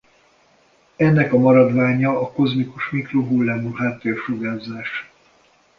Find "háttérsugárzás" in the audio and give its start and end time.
3.73-5.05